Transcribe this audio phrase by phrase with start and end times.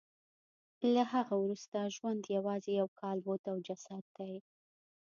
[0.93, 4.33] له هغه وروسته ژوند یوازې یو کالبد او جسد دی